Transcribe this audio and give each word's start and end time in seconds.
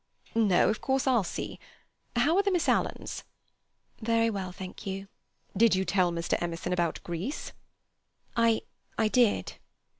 "No—of 0.33 0.81
course, 0.81 1.05
I'll 1.05 1.23
see. 1.23 1.59
How 2.15 2.35
are 2.35 2.41
the 2.41 2.49
Miss 2.49 2.67
Alans?" 2.67 3.23
"Very 4.01 4.31
well, 4.31 4.51
thank 4.51 4.87
you." 4.87 5.07
"Did 5.55 5.75
you 5.75 5.85
tell 5.85 6.11
Mr. 6.11 6.35
Emerson 6.41 6.73
about 6.73 7.03
Greece?" 7.03 7.53
"I—I 8.35 9.07
did." 9.09 9.59